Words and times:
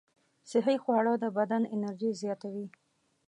صحي 0.51 0.77
خواړه 0.83 1.13
د 1.23 1.25
بدن 1.37 1.63
انرژي 1.73 2.11
زیاتوي. 2.21 2.67